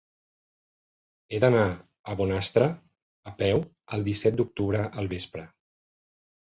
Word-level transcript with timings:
He 1.35 1.41
d'anar 1.43 1.65
a 1.75 2.17
Bonastre 2.23 2.71
a 3.33 3.35
peu 3.45 3.63
el 3.99 4.09
disset 4.11 4.43
d'octubre 4.43 4.85
al 5.03 5.13
vespre. 5.17 5.51